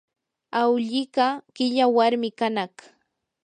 [0.59, 1.25] awlliqa
[1.55, 2.75] qilla warmi kanaq.